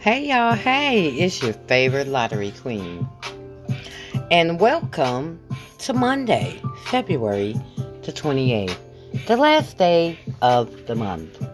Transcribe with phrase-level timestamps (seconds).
[0.00, 3.06] Hey y'all, hey, it's your favorite lottery queen.
[4.30, 5.38] And welcome
[5.80, 7.52] to Monday, February
[8.04, 11.46] the 28th, the last day of the month.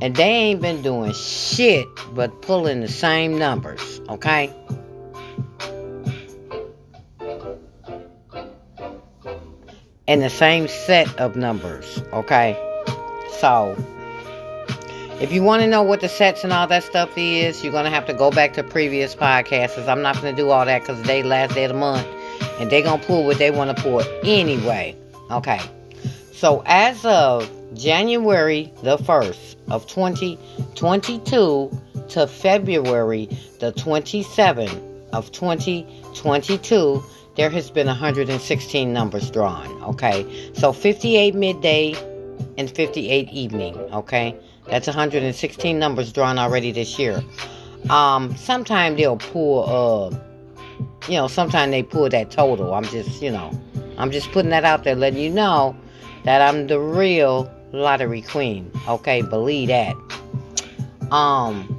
[0.00, 4.50] And they ain't been doing shit but pulling the same numbers, okay?
[10.08, 12.56] And the same set of numbers, okay?
[13.40, 13.76] So,
[15.20, 17.84] if you want to know what the sets and all that stuff is, you're going
[17.84, 19.88] to have to go back to previous podcasts.
[19.88, 22.06] I'm not going to do all that because they last day of the month.
[22.58, 24.96] And they're going to pull what they want to pull anyway.
[25.30, 25.60] Okay.
[26.32, 33.26] So as of January the 1st of 2022 to February
[33.60, 37.04] the 27th of 2022,
[37.36, 39.82] there has been 116 numbers drawn.
[39.84, 40.52] Okay.
[40.54, 41.94] So 58 midday
[42.58, 43.76] and 58 evening.
[43.76, 44.36] Okay.
[44.68, 47.22] That's 116 numbers drawn already this year.
[47.90, 50.16] Um, sometimes they'll pull, uh,
[51.08, 52.72] you know, sometimes they pull that total.
[52.72, 53.50] I'm just, you know,
[53.98, 55.76] I'm just putting that out there, letting you know
[56.24, 58.70] that I'm the real lottery queen.
[58.88, 59.94] Okay, believe that.
[61.10, 61.78] Um,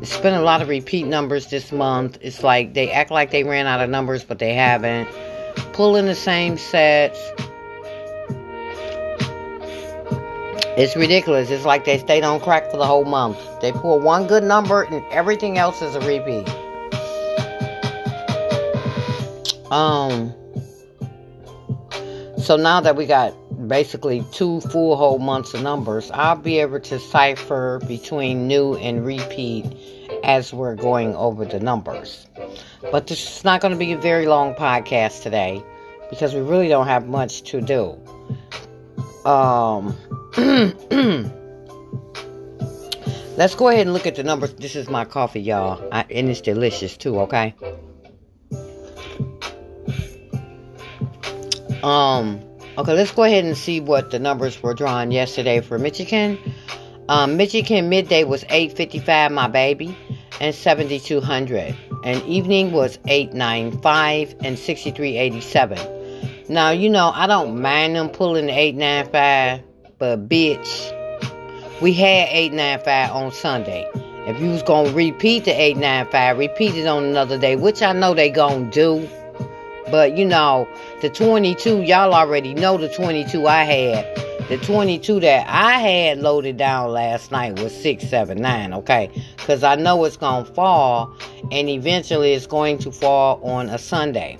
[0.00, 2.18] it's been a lot of repeat numbers this month.
[2.20, 5.08] It's like they act like they ran out of numbers, but they haven't.
[5.72, 7.20] Pulling the same sets
[10.74, 11.50] It's ridiculous.
[11.50, 13.38] It's like they stayed on crack for the whole month.
[13.60, 16.48] They pull one good number and everything else is a repeat.
[19.70, 20.32] Um
[22.38, 23.34] so now that we got
[23.68, 29.04] basically two full whole months of numbers, I'll be able to cipher between new and
[29.04, 29.66] repeat
[30.24, 32.26] as we're going over the numbers.
[32.90, 35.62] But this is not going to be a very long podcast today
[36.08, 37.98] because we really don't have much to do.
[39.28, 39.94] Um
[43.36, 44.54] Let's go ahead and look at the numbers.
[44.54, 45.86] This is my coffee, y'all.
[45.92, 47.54] I, and it's delicious too, okay?
[51.82, 52.40] Um,
[52.78, 56.38] okay, let's go ahead and see what the numbers were drawn yesterday for Michigan.
[57.08, 59.96] Um, Michigan midday was 855, my baby,
[60.40, 61.76] and 7200.
[62.04, 66.48] And evening was 895 and 6387.
[66.48, 69.62] Now, you know, I don't mind them pulling the 895
[70.02, 70.90] but bitch,
[71.80, 73.88] we had 895 on Sunday.
[74.26, 78.12] If you was gonna repeat the 895, repeat it on another day, which I know
[78.12, 79.08] they gonna do.
[79.92, 80.66] But you know,
[81.02, 84.48] the 22, y'all already know the 22 I had.
[84.48, 89.08] The 22 that I had loaded down last night was 679, okay?
[89.36, 91.14] Because I know it's gonna fall,
[91.52, 94.36] and eventually it's going to fall on a Sunday.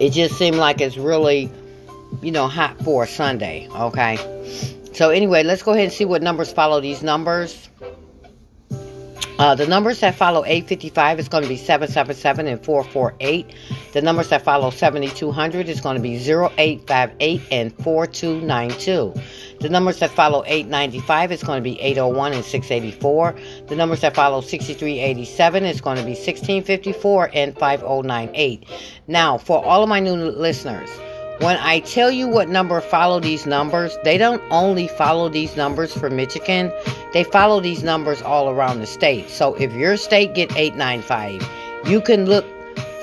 [0.00, 1.50] It just seemed like it's really
[2.22, 3.68] you know, hot for Sunday.
[3.70, 4.16] Okay.
[4.92, 7.68] So anyway, let's go ahead and see what numbers follow these numbers.
[9.38, 13.46] Uh, the numbers that follow 855 is going to be 777 and 448.
[13.92, 19.14] The numbers that follow 7200 is going to be 0858 and 4292.
[19.60, 23.36] The numbers that follow 895 is going to be 801 and 684.
[23.68, 28.64] The numbers that follow 6387 is going to be 1654 and 5098.
[29.06, 30.90] Now, for all of my new listeners,
[31.40, 35.92] when I tell you what number follow these numbers, they don't only follow these numbers
[35.92, 36.72] for Michigan,
[37.12, 39.30] they follow these numbers all around the state.
[39.30, 41.48] So if your state get 895,
[41.88, 42.44] you can look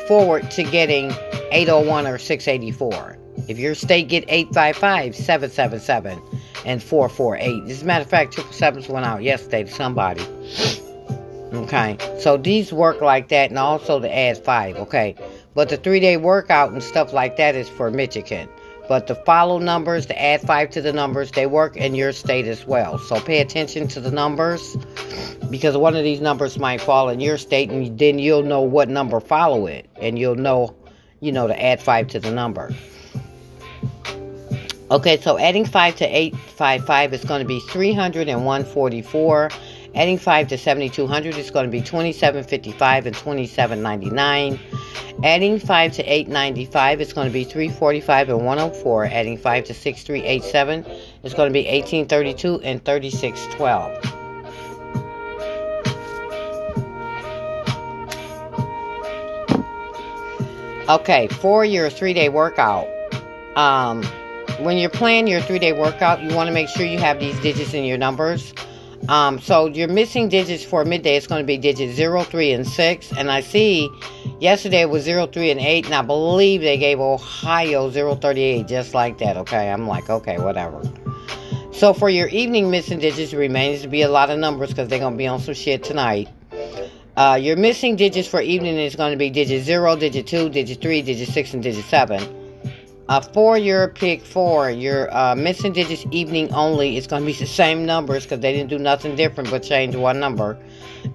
[0.07, 1.11] forward to getting
[1.51, 3.17] 801 or 684.
[3.47, 6.21] If your state get 855, 777
[6.65, 7.69] and 448.
[7.69, 10.25] As a matter of fact, triple sevens went out yesterday to somebody.
[11.53, 11.97] Okay.
[12.19, 15.15] So these work like that and also the add five, okay.
[15.55, 18.47] But the three day workout and stuff like that is for Michigan.
[18.87, 22.45] But the follow numbers, the add five to the numbers, they work in your state
[22.45, 22.99] as well.
[22.99, 24.77] So pay attention to the numbers
[25.49, 28.89] because one of these numbers might fall in your state and then you'll know what
[28.89, 30.75] number follow it and you'll know,
[31.21, 32.71] you know, to add five to the number.
[34.91, 39.51] Okay, so adding 5 to 855 is going to be 301.44.
[39.95, 44.59] Adding 5 to 7200 is going to be 27.55 and 27.99.
[45.23, 49.05] Adding 5 to 895 is going to be 345 and 104.
[49.05, 50.85] Adding 5 to 6387
[51.23, 54.15] is going to be 1832 and 3612.
[60.87, 62.87] Okay, for your three day workout,
[63.55, 64.03] um,
[64.59, 67.39] when you're planning your three day workout, you want to make sure you have these
[67.39, 68.53] digits in your numbers.
[69.09, 72.67] Um, so your missing digits for midday is going to be digits 0, 3, and
[72.67, 73.13] 6.
[73.13, 73.89] And I see
[74.39, 75.85] yesterday it was 0, 3, and 8.
[75.85, 79.37] And I believe they gave Ohio 0, 38 just like that.
[79.37, 79.71] Okay.
[79.71, 80.81] I'm like, okay, whatever.
[81.71, 84.87] So for your evening missing digits, it remains to be a lot of numbers because
[84.87, 86.29] they're going to be on some shit tonight.
[87.17, 90.81] Uh, your missing digits for evening is going to be digit 0, digit 2, digit
[90.81, 92.44] 3, digit 6, and digit 7.
[93.33, 97.45] For your pick four, your uh, missing digits evening only, it's going to be the
[97.45, 100.57] same numbers because they didn't do nothing different but change one number.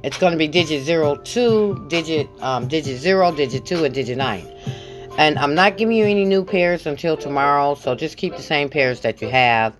[0.04, 4.18] It's going to be digit zero two, digit, um, digit 0, digit 2, and digit
[4.18, 4.46] 9.
[5.18, 8.68] And I'm not giving you any new pairs until tomorrow, so just keep the same
[8.68, 9.74] pairs that you have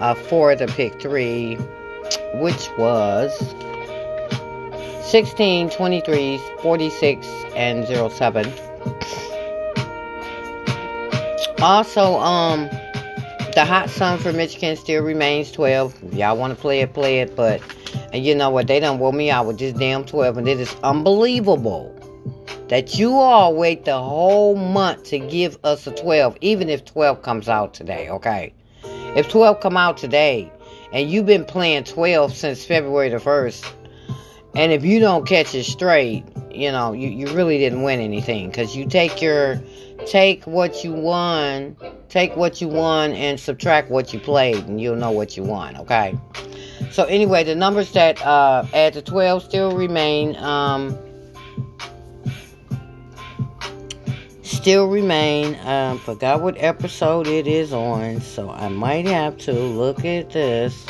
[0.00, 1.54] uh, for the pick three,
[2.34, 3.32] which was
[5.10, 9.35] 16, 23, 46, and 07.
[11.66, 12.68] Also, um,
[13.54, 16.14] the hot sum for Michigan still remains 12.
[16.14, 17.34] Y'all want to play it, play it.
[17.34, 17.60] But,
[18.12, 18.68] and you know what?
[18.68, 20.38] They done woke me out with this damn 12.
[20.38, 21.92] And it is unbelievable
[22.68, 27.22] that you all wait the whole month to give us a 12, even if 12
[27.22, 28.54] comes out today, okay?
[29.16, 30.52] If 12 come out today,
[30.92, 33.72] and you've been playing 12 since February the 1st,
[34.54, 36.22] and if you don't catch it straight,
[36.56, 38.48] you know, you, you really didn't win anything.
[38.48, 39.60] Because you take your,
[40.06, 41.76] take what you won,
[42.08, 45.76] take what you won and subtract what you played, and you'll know what you won,
[45.76, 46.18] okay?
[46.90, 50.96] So anyway, the numbers that uh, add to 12 still remain, um,
[54.42, 55.56] still remain.
[55.64, 60.86] Um, forgot what episode it is on, so I might have to look at this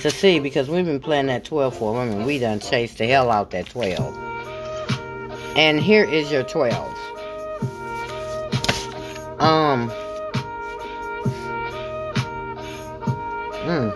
[0.00, 2.26] to see because we've been playing that 12 for a moment.
[2.26, 4.31] We done chased the hell out that 12.
[5.56, 6.98] And here is your 12.
[9.38, 9.90] Um.
[13.64, 13.90] Hmm.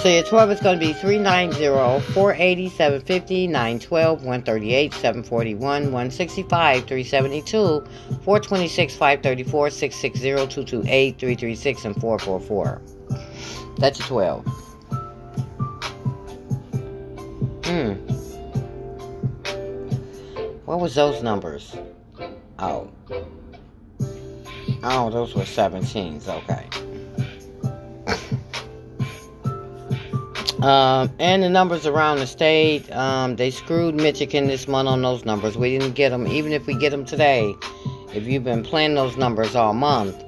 [0.00, 7.84] So your 12 is going to be 390, 480, 750, 912, 138, 741, 165, 372,
[8.24, 12.80] 426, 534, 660, 228, 336, and 444.
[13.76, 14.46] That's your 12.
[17.64, 18.09] Hmm.
[20.80, 21.76] Was those numbers?
[22.58, 22.90] Oh.
[24.82, 26.26] Oh, those were 17s.
[26.26, 26.66] Okay.
[30.62, 35.24] Um, and the numbers around the state, um, they screwed Michigan this month on those
[35.24, 35.56] numbers.
[35.56, 37.54] We didn't get them, even if we get them today.
[38.12, 40.22] If you've been playing those numbers all month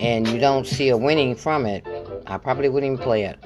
[0.00, 1.86] and you don't see a winning from it,
[2.26, 3.38] I probably wouldn't even play it.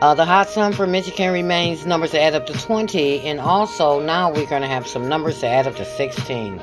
[0.00, 4.00] Uh, the hot sum for Michigan remains numbers that add up to 20, and also
[4.00, 6.58] now we're going to have some numbers that add up to 16.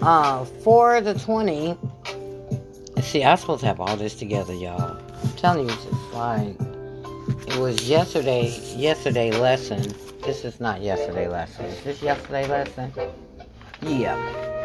[0.00, 1.76] Uh, for the 20,
[3.02, 4.96] see, I'm supposed to have all this together, y'all.
[5.22, 6.56] I'm telling you, it's just like,
[7.46, 9.82] it was yesterday, yesterday lesson.
[10.22, 11.66] This is not yesterday lesson.
[11.66, 12.90] Is this yesterday lesson?
[13.82, 14.59] Yeah.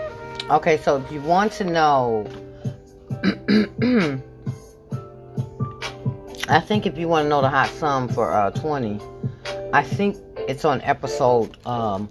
[0.47, 2.23] Okay, so if you want to know,
[6.47, 9.01] I think if you want to know the hot sum for uh, 20,
[9.73, 12.07] I think it's on episode um,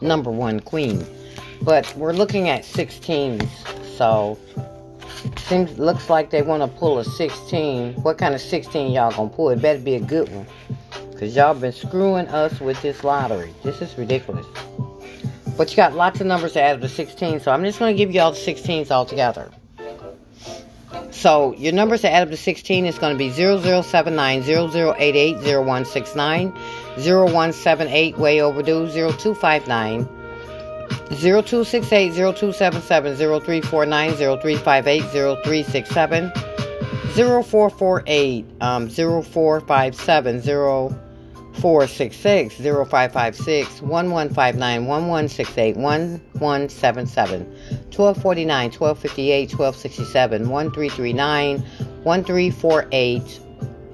[0.00, 1.06] number one, Queen.
[1.62, 3.48] But we're looking at 16s,
[3.96, 4.36] so
[5.36, 8.02] seems looks like they want to pull a 16.
[8.02, 9.50] What kind of 16 y'all gonna pull?
[9.50, 10.46] It better be a good one,
[11.16, 13.54] cause y'all been screwing us with this lottery.
[13.62, 14.46] This is ridiculous.
[15.58, 17.92] But you got lots of numbers to add up to 16, so I'm just going
[17.92, 19.50] to give you all the 16s all together.
[21.10, 26.52] So your numbers to add up to 16 is going to be 0079, 0088, 0169,
[26.96, 30.04] 0178, way overdue, 0259,
[31.10, 36.32] 0268, 0277, 0349, 0358, 0367,
[37.14, 41.07] 0448, um, 0457, 0
[41.60, 47.46] 466 0556 1159 1168 1177
[47.90, 51.58] 1249 1258 1267 1339
[52.04, 53.40] 1348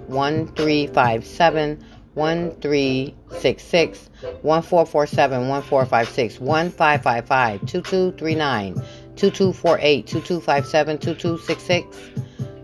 [0.08, 4.10] 1357 1366
[4.42, 8.74] 1447 1456 1555 2239
[9.16, 11.86] 2248 2257 2266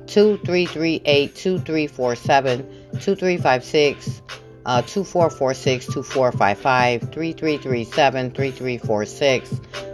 [0.07, 4.23] 2338 2347 2356
[4.67, 9.49] uh, 2446 2455 3337 3346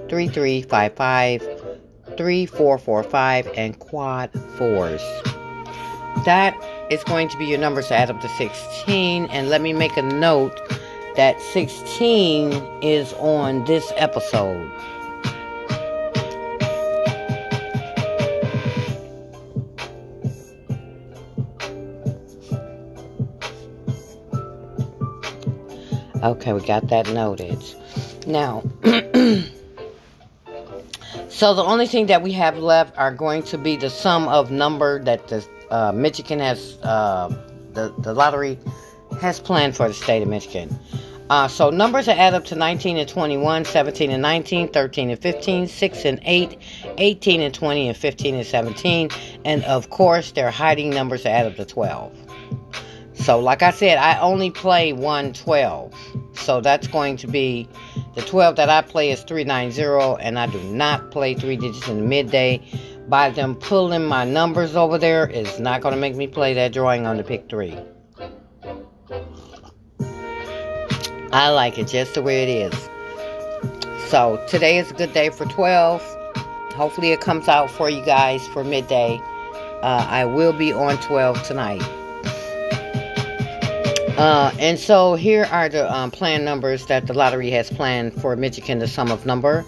[0.08, 1.40] 3355
[2.16, 5.02] 3445 and quad fours.
[6.25, 6.56] That
[6.90, 9.26] is going to be your numbers to add up to 16.
[9.26, 10.58] And let me make a note
[11.16, 14.70] that 16 is on this episode.
[26.26, 27.56] Okay, we got that noted.
[28.26, 28.64] Now,
[31.28, 34.50] so the only thing that we have left are going to be the sum of
[34.50, 37.28] number that the uh, Michigan has, uh,
[37.75, 38.59] the, the lottery
[39.21, 40.76] has planned for the state of Michigan.
[41.30, 45.23] Uh, so numbers that add up to 19 and 21, 17 and 19, 13 and
[45.23, 46.59] 15, 6 and 8,
[46.99, 49.11] 18 and 20, and 15 and 17.
[49.45, 52.25] And of course, they're hiding numbers that add up to 12.
[53.26, 55.92] So, like I said, I only play 112.
[56.35, 57.68] So that's going to be
[58.14, 61.97] the 12 that I play is 390, and I do not play three digits in
[61.97, 62.62] the midday.
[63.09, 66.73] By them pulling my numbers over there is not going to make me play that
[66.73, 67.76] drawing on the pick three.
[71.33, 72.88] I like it just the way it is.
[74.09, 76.00] So today is a good day for 12.
[76.75, 79.18] Hopefully it comes out for you guys for midday.
[79.83, 81.83] Uh, I will be on 12 tonight.
[84.16, 88.35] Uh, and so here are the um, plan numbers that the lottery has planned for
[88.35, 89.64] Michigan, the sum of number.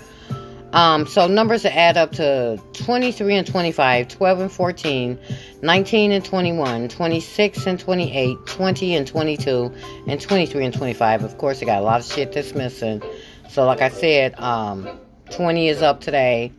[0.73, 5.19] Um, so numbers that add up to 23 and 25, 12 and 14,
[5.63, 9.75] 19 and 21, 26 and 28, 20 and 22,
[10.07, 11.25] and 23 and 25.
[11.25, 13.03] Of course, I got a lot of shit that's missing.
[13.49, 14.89] So, like I said, um,
[15.31, 16.53] 20 is up today,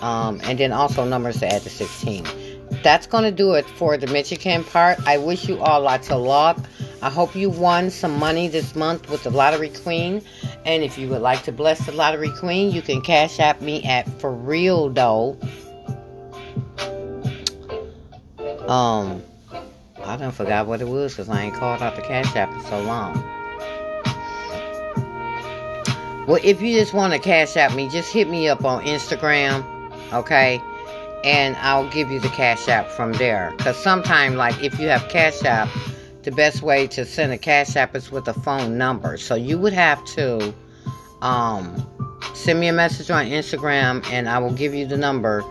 [0.00, 2.26] um, and then also numbers to add to 16.
[2.82, 4.98] That's going to do it for the Michigan part.
[5.06, 6.58] I wish you all lots of luck.
[7.02, 10.22] I hope you won some money this month with the Lottery Queen.
[10.64, 13.82] And if you would like to bless the Lottery Queen, you can cash app me
[13.84, 15.38] at For Real Dough.
[18.66, 19.22] Um,
[20.04, 22.60] I don't forgot what it was because I ain't called out the cash app in
[22.64, 23.14] so long.
[26.26, 29.64] Well, if you just want to cash app me, just hit me up on Instagram,
[30.12, 30.60] okay?
[31.22, 33.54] And I'll give you the cash app from there.
[33.56, 35.68] Because sometimes, like, if you have cash app,
[36.26, 39.16] the best way to send a cash app is with a phone number.
[39.16, 40.52] So you would have to
[41.22, 41.86] um,
[42.34, 45.44] send me a message on Instagram and I will give you the number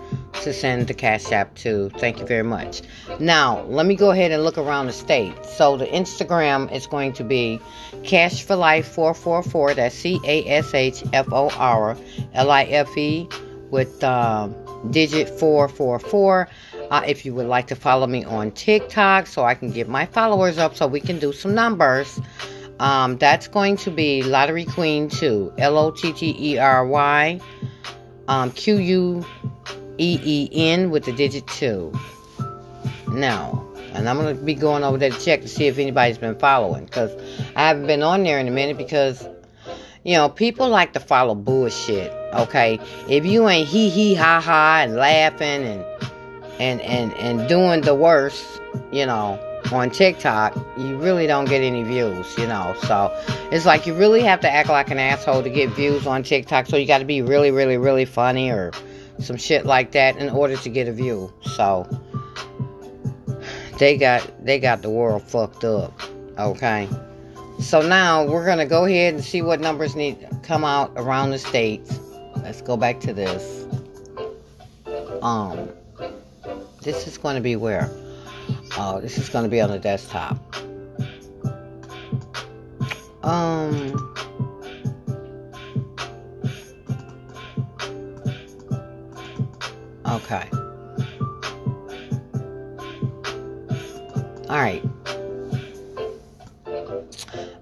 [0.44, 1.89] to send the cash app to.
[1.91, 2.82] Thank you very much.
[3.22, 5.34] Now, let me go ahead and look around the state.
[5.46, 7.58] So the Instagram is going to be
[8.03, 9.75] Cash for Life 444.
[9.75, 11.96] That's C A S H F O R
[12.34, 13.29] L I F E
[13.72, 14.53] with um,
[14.91, 16.50] digit 444.
[16.92, 20.06] Uh, if you would like to follow me on TikTok so I can get my
[20.06, 22.20] followers up so we can do some numbers,
[22.80, 25.54] um, that's going to be Lottery Queen 2.
[25.58, 27.39] L O T T E R Y
[28.27, 29.25] um, Q U
[29.98, 31.94] E E N with the digit 2.
[33.10, 36.18] Now, and I'm going to be going over there to check to see if anybody's
[36.18, 37.12] been following because
[37.56, 39.27] I haven't been on there in a minute because,
[40.04, 42.80] you know, people like to follow bullshit, okay?
[43.10, 45.86] If you ain't hee hee ha ha and laughing and
[46.59, 49.39] and and and doing the worst, you know,
[49.71, 52.75] on TikTok, you really don't get any views, you know.
[52.83, 53.12] So
[53.51, 56.67] it's like you really have to act like an asshole to get views on TikTok.
[56.67, 58.71] So you got to be really, really, really funny or
[59.19, 61.33] some shit like that in order to get a view.
[61.41, 61.88] So
[63.79, 66.00] they got they got the world fucked up.
[66.38, 66.88] Okay.
[67.59, 71.39] So now we're gonna go ahead and see what numbers need come out around the
[71.39, 72.00] states.
[72.38, 73.65] Let's go back to this.
[75.21, 75.69] Um
[76.86, 77.89] this is going to be where?
[78.77, 80.38] Oh, this is going to be on the desktop.
[83.24, 84.13] Um.
[90.08, 90.48] Okay.
[94.48, 94.84] Alright.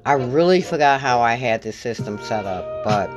[0.06, 3.10] I really forgot how I had this system set up, but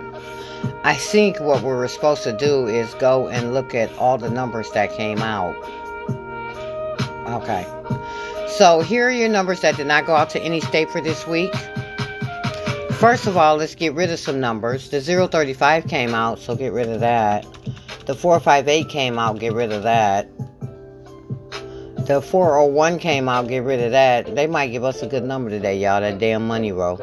[0.85, 4.31] I think what we were supposed to do is go and look at all the
[4.31, 5.57] numbers that came out
[7.49, 7.65] Okay.
[8.49, 11.29] So here are your numbers that did not go out to any state for this
[11.29, 11.55] week.
[12.95, 14.91] First of all, let's get rid of some numbers.
[14.91, 17.47] The 035 came out, so get rid of that.
[18.07, 20.29] The 458 came out, get rid of that.
[22.09, 24.35] The 401 came out, get rid of that.
[24.35, 26.01] They might give us a good number today, y'all.
[26.01, 27.01] That damn money roll.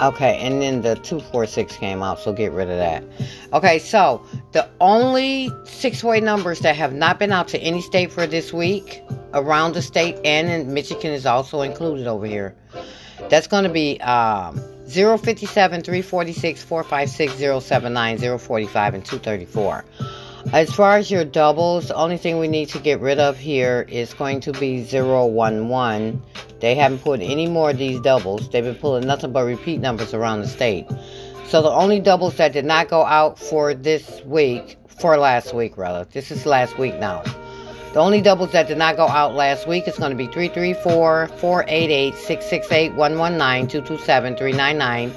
[0.00, 3.02] Okay, and then the 246 came out, so get rid of that.
[3.52, 8.12] Okay, so the only six way numbers that have not been out to any state
[8.12, 9.02] for this week
[9.34, 12.54] around the state and in Michigan is also included over here.
[13.28, 19.84] That's going to be um, 057, 346, 456, 079, 045, and 234.
[20.52, 23.86] As far as your doubles, the only thing we need to get rid of here
[23.88, 26.22] is going to be 011.
[26.60, 28.48] They haven't put any more of these doubles.
[28.50, 30.86] They've been pulling nothing but repeat numbers around the state.
[31.48, 35.76] So the only doubles that did not go out for this week, for last week
[35.76, 37.22] rather, this is last week now.
[37.94, 41.28] The only doubles that did not go out last week is going to be 334
[41.28, 45.10] 488 668 119 227 399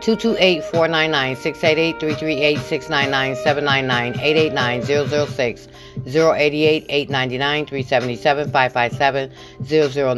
[0.00, 5.68] 228 499 688 338 699 799 889 006
[6.08, 9.30] 088 899 377 557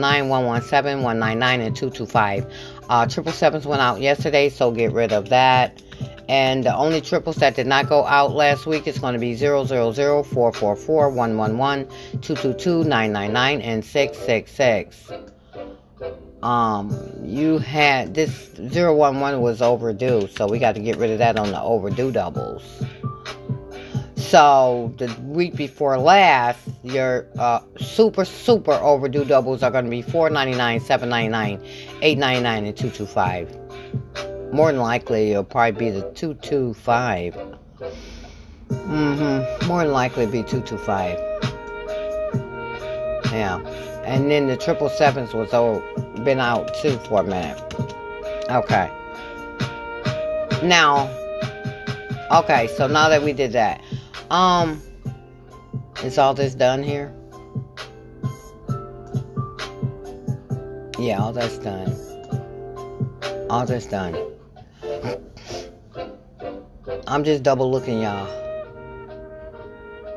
[0.00, 2.52] 009 117 199 and 225.
[2.88, 5.82] Uh, triple sevens went out yesterday, so get rid of that.
[6.28, 9.34] And the only triples that did not go out last week is going to be
[9.34, 11.88] 000, 444, 111,
[12.20, 12.80] 222,
[13.62, 15.12] and 666.
[16.42, 21.38] Um, you had this 011 was overdue, so we got to get rid of that
[21.38, 22.62] on the overdue doubles.
[24.16, 30.02] So the week before last, your uh, super super overdue doubles are going to be
[30.02, 31.60] 4.99, 7.99,
[32.00, 37.34] 8.99, and 225 more than likely it'll probably be the 225.
[38.68, 39.66] Mm-hmm.
[39.66, 41.18] More than likely be 225.
[43.32, 43.60] Yeah.
[44.04, 45.82] And then the triple sevens was oh,
[46.24, 47.60] been out too for a minute.
[48.48, 48.90] Okay.
[50.62, 51.08] Now,
[52.30, 53.82] okay, so now that we did that,
[54.30, 54.80] um,
[56.02, 57.12] is all this done here?
[60.98, 61.94] Yeah, all that's done.
[63.50, 64.16] All that's done.
[67.08, 68.26] I'm just double looking, y'all.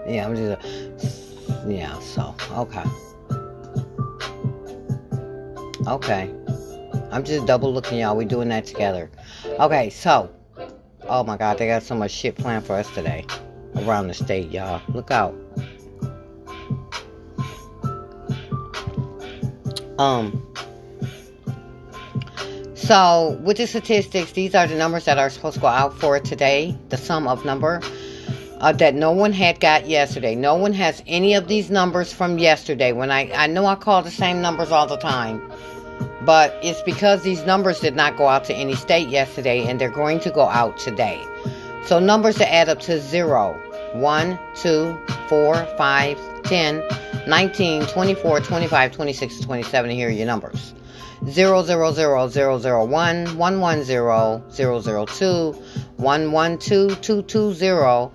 [0.08, 2.84] Yeah, I'm just, yeah, so, okay.
[5.88, 6.34] Okay.
[7.12, 8.16] I'm just double looking, y'all.
[8.16, 9.12] We doing that together.
[9.46, 10.32] Okay, so,
[11.04, 13.26] oh my god, they got so much shit planned for us today.
[13.76, 14.82] Around the state, y'all.
[14.90, 15.36] Look out.
[20.00, 20.49] Um,
[22.90, 26.20] so, with the statistics, these are the numbers that are supposed to go out for
[26.20, 27.82] today, the sum of number
[28.58, 30.34] uh, that no one had got yesterday.
[30.34, 32.92] No one has any of these numbers from yesterday.
[32.92, 35.40] When I, I know I call the same numbers all the time,
[36.26, 39.92] but it's because these numbers did not go out to any state yesterday and they're
[39.92, 41.24] going to go out today.
[41.86, 43.54] So, numbers that add up to 0,
[43.94, 46.84] 1, 2, 4, 5, 10,
[47.28, 49.92] 19, 24, 25, 26, 27.
[49.92, 50.74] Here are your numbers.
[51.28, 54.44] 000 001 110
[55.08, 55.52] 002
[55.98, 58.12] 112 220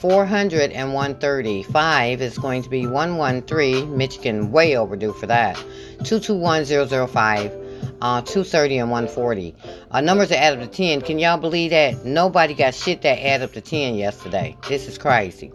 [0.00, 1.62] 400 and 130.
[1.62, 3.96] 5 is going to be 113.
[3.96, 5.56] Michigan way overdue for that.
[6.04, 7.52] 221005.
[8.00, 9.54] Uh, 230 and 140.
[9.90, 11.00] Uh, numbers that add up to 10.
[11.00, 12.04] Can y'all believe that?
[12.04, 14.56] Nobody got shit that add up to 10 yesterday.
[14.68, 15.50] This is crazy.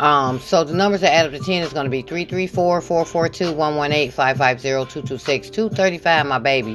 [0.00, 3.52] Um, so the numbers that add up to 10 is going to be 334, 442,
[3.52, 6.74] 118, 550, 226, 235, my baby,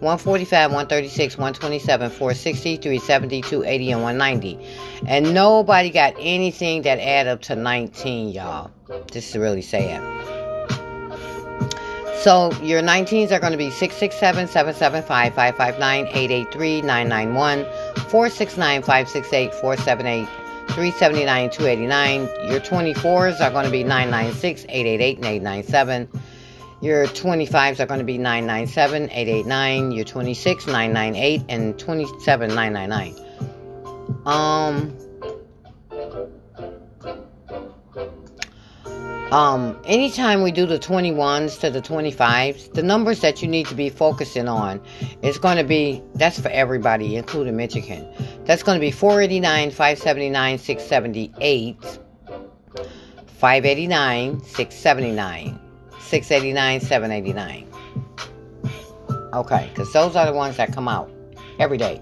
[0.00, 4.66] 145, 136, 127, 460, 370, 280, and 190.
[5.06, 8.70] And nobody got anything that add up to 19, y'all.
[9.12, 10.02] This is really sad.
[12.26, 17.64] So your 19s are going to be 667, 775, 559, 883, 991,
[18.08, 20.28] 469, 568, 478,
[20.68, 26.08] 379 289 Your 24s are going to be 996 888 and 897.
[26.82, 29.92] Your 25s are going to be 997 889.
[29.92, 33.14] Your 26 998 and 27 999.
[34.26, 34.96] Um
[39.32, 43.74] Um, anytime we do the 21s to the 25s, the numbers that you need to
[43.74, 44.80] be focusing on
[45.22, 48.06] is going to be, that's for everybody, including Michigan.
[48.44, 51.98] That's going to be 489, 579, 678,
[53.26, 55.60] 589, 679,
[55.98, 57.66] 689, 789.
[59.34, 61.10] Okay, because those are the ones that come out
[61.58, 62.00] every day.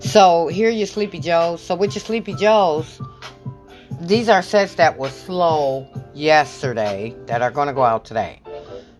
[0.00, 1.62] So here are your Sleepy Joes.
[1.62, 3.00] So with your Sleepy Joes,
[4.02, 8.40] these are sets that were slow yesterday that are going to go out today.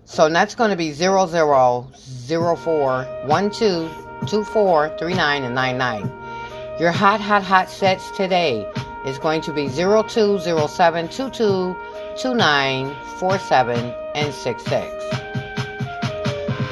[0.05, 6.03] So that's going to be 00, 04, 12, 24, 39, and 99.
[6.79, 8.71] Your hot, hot, hot sets today
[9.05, 11.77] is going to be 02, 07, 22,
[12.21, 15.05] 29, 47, and 66.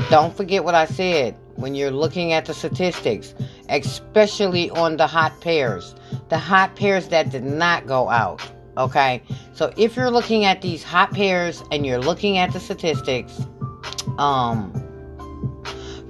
[0.09, 3.35] Don't forget what I said when you're looking at the statistics,
[3.71, 5.95] especially on the hot pairs
[6.29, 8.41] the hot pairs that did not go out.
[8.77, 13.41] Okay, so if you're looking at these hot pairs and you're looking at the statistics,
[14.17, 14.73] um,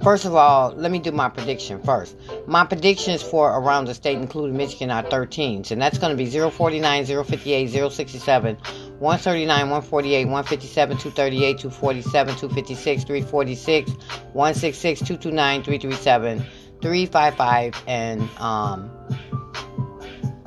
[0.03, 2.15] first of all, let me do my prediction first.
[2.45, 6.29] My predictions for around the state, including Michigan, are 13s, and that's going to be
[6.29, 13.91] 049, 058, 067, 139, 148, 157, 238, 247, 256, 346,
[14.33, 16.45] 166, 229, 337,
[16.81, 18.89] 355, and um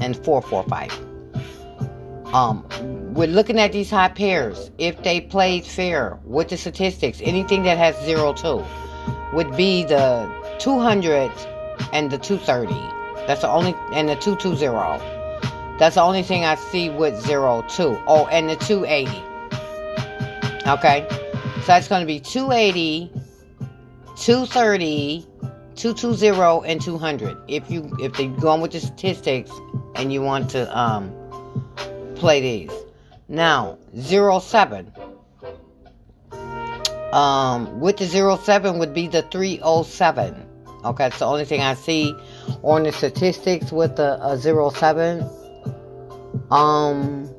[0.00, 1.14] and 445.
[2.34, 2.64] Um,
[3.14, 4.70] we're looking at these high pairs.
[4.76, 8.64] If they played fair with the statistics, anything that has 0 2
[9.32, 11.30] would be the 200
[11.92, 12.74] and the 230.
[13.26, 15.78] That's the only, and the 220.
[15.78, 18.02] That's the only thing I see with 0 2.
[18.06, 19.10] Oh, and the 280.
[20.66, 21.06] Okay?
[21.60, 23.10] So that's going to be 280,
[24.16, 25.26] 230,
[25.76, 27.36] 220, and 200.
[27.48, 29.50] If you if they go on with the statistics
[29.94, 31.12] and you want to um
[32.16, 32.72] play these.
[33.28, 34.92] Now, 07.
[37.12, 40.46] Um, with the 07 would be the 307.
[40.84, 42.14] Okay, it's the only thing I see
[42.62, 45.28] on the statistics with the uh, 07.
[46.50, 47.30] Um,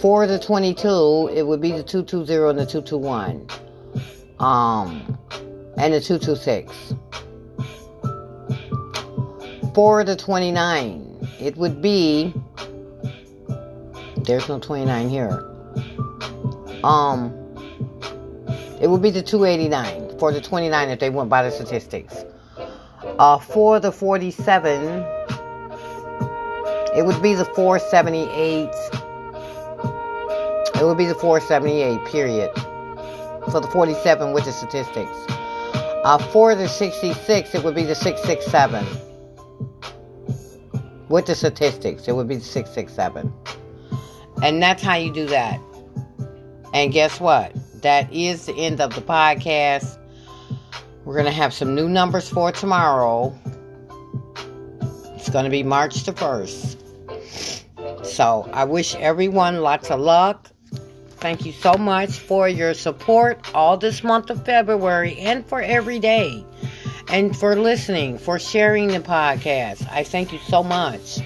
[0.00, 3.46] for the 22, it would be the 220 and the 221.
[4.38, 5.18] Um,
[5.78, 6.94] and the 226.
[9.74, 12.34] For the 29, it would be
[14.24, 15.48] there's no 29 here.
[16.84, 17.32] Um,
[18.80, 22.24] it would be the 289 for the 29 if they went by the statistics.
[23.18, 25.04] Uh, for the 47,
[26.96, 28.68] it would be the 478.
[30.80, 32.50] It would be the 478, period.
[33.50, 35.31] For the 47 with the statistics.
[36.04, 38.84] Uh, for the 66, it would be the 667.
[41.08, 43.32] With the statistics, it would be the 667.
[44.42, 45.60] And that's how you do that.
[46.74, 47.52] And guess what?
[47.82, 49.98] That is the end of the podcast.
[51.04, 53.32] We're going to have some new numbers for tomorrow.
[55.14, 58.04] It's going to be March the 1st.
[58.04, 60.51] So I wish everyone lots of luck.
[61.22, 66.00] Thank you so much for your support all this month of February and for every
[66.00, 66.44] day.
[67.06, 69.88] And for listening, for sharing the podcast.
[69.92, 71.20] I thank you so much.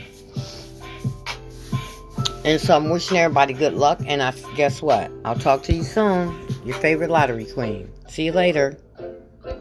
[2.45, 3.99] And so I'm wishing everybody good luck.
[4.07, 5.11] And I guess what?
[5.25, 6.47] I'll talk to you soon.
[6.67, 7.91] Your favorite lottery queen.
[8.07, 8.77] See you later.